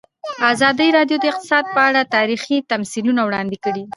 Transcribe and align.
ازادي 0.51 0.87
راډیو 0.97 1.17
د 1.21 1.25
اقتصاد 1.31 1.65
په 1.75 1.81
اړه 1.87 2.01
تاریخي 2.15 2.57
تمثیلونه 2.71 3.21
وړاندې 3.23 3.57
کړي. 3.65 3.83